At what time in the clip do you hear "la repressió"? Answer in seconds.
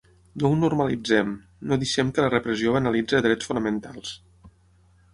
2.27-2.75